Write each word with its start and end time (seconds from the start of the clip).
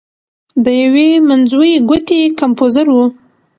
د 0.65 0.65
یوې 0.81 1.07
منځوۍ 1.27 1.73
ګوتې 1.89 2.21
کمپوزر 2.39 2.87
و. 2.91 2.97